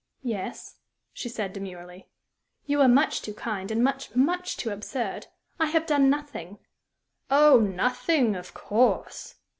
[0.23, 0.77] "Yes,"
[1.13, 2.07] she said, demurely.
[2.65, 5.27] "You were much too kind, and much much too absurd.
[5.59, 6.57] I have done nothing."
[7.29, 9.35] "Oh, nothing, of course."